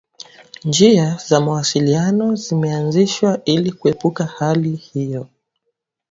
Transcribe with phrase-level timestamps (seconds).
[0.63, 5.27] Njia za mawasiliano zimeanzishwa ili kuepuka hali hiyo.